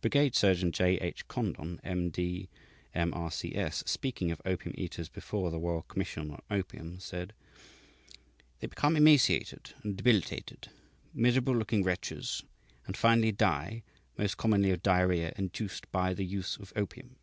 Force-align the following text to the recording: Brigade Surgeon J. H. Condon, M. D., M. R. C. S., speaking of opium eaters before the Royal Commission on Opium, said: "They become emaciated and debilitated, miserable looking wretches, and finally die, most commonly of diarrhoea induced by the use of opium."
Brigade 0.00 0.34
Surgeon 0.34 0.72
J. 0.72 0.96
H. 0.98 1.28
Condon, 1.28 1.78
M. 1.84 2.08
D., 2.10 2.48
M. 2.92 3.14
R. 3.14 3.30
C. 3.30 3.54
S., 3.54 3.84
speaking 3.86 4.32
of 4.32 4.42
opium 4.44 4.74
eaters 4.76 5.08
before 5.08 5.52
the 5.52 5.60
Royal 5.60 5.82
Commission 5.82 6.32
on 6.32 6.42
Opium, 6.50 6.98
said: 6.98 7.34
"They 8.58 8.66
become 8.66 8.96
emaciated 8.96 9.74
and 9.84 9.96
debilitated, 9.96 10.70
miserable 11.14 11.54
looking 11.56 11.84
wretches, 11.84 12.42
and 12.88 12.96
finally 12.96 13.30
die, 13.30 13.84
most 14.18 14.36
commonly 14.36 14.72
of 14.72 14.82
diarrhoea 14.82 15.32
induced 15.36 15.88
by 15.92 16.14
the 16.14 16.26
use 16.26 16.56
of 16.56 16.72
opium." 16.74 17.14